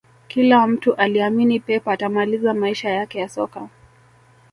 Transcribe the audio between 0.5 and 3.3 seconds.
mtu aliamini pep atamaliza maisha yake ya